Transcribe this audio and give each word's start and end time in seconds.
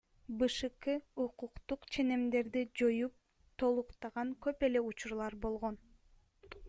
БШК 0.37 0.87
укуктук 1.25 1.83
ченемдерди 1.97 2.63
жоюп 2.81 3.21
толуктаган 3.65 4.33
көп 4.47 4.67
эле 4.69 4.83
учурлар 4.93 5.41
болгон. 5.45 5.79